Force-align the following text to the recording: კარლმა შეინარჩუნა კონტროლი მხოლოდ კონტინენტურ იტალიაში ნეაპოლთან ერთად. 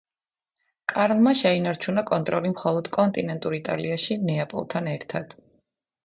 კარლმა 0.91 1.33
შეინარჩუნა 1.41 2.03
კონტროლი 2.07 2.51
მხოლოდ 2.53 2.89
კონტინენტურ 2.97 3.57
იტალიაში 3.59 4.17
ნეაპოლთან 4.31 4.89
ერთად. 4.95 5.37